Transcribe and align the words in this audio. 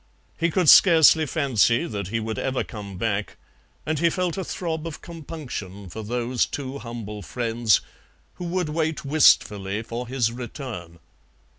He 0.35 0.49
could 0.49 0.67
scarcely 0.67 1.27
fancy 1.27 1.85
that 1.85 2.07
he 2.07 2.19
would 2.19 2.39
ever 2.39 2.63
come 2.63 2.97
back, 2.97 3.37
and 3.85 3.99
he 3.99 4.09
felt 4.09 4.35
a 4.35 4.43
throb 4.43 4.87
of 4.87 4.99
compunction 5.03 5.89
for 5.89 6.01
those 6.01 6.47
two 6.47 6.79
humble 6.79 7.21
friends 7.21 7.81
who 8.37 8.45
would 8.45 8.69
wait 8.69 9.05
wistfully 9.05 9.83
for 9.83 10.07
his 10.07 10.31
return. 10.31 10.97